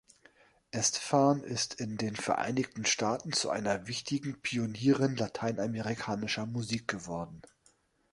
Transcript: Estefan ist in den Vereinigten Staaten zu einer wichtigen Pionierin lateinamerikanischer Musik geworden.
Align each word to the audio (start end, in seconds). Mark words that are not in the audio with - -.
Estefan 0.71 1.43
ist 1.43 1.75
in 1.75 1.95
den 1.95 2.15
Vereinigten 2.15 2.85
Staaten 2.85 3.33
zu 3.33 3.51
einer 3.51 3.87
wichtigen 3.87 4.41
Pionierin 4.41 5.15
lateinamerikanischer 5.15 6.47
Musik 6.47 6.87
geworden. 6.87 7.43